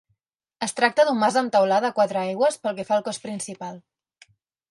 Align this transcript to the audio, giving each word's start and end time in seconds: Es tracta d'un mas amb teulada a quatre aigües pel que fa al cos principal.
Es 0.67 0.71
tracta 0.77 1.03
d'un 1.09 1.19
mas 1.23 1.35
amb 1.41 1.53
teulada 1.55 1.91
a 1.91 1.95
quatre 1.99 2.21
aigües 2.23 2.57
pel 2.63 2.79
que 2.79 2.85
fa 2.87 2.97
al 2.97 3.05
cos 3.09 3.23
principal. 3.29 3.77